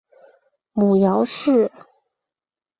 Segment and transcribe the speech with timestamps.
[0.73, 1.69] 母姚氏。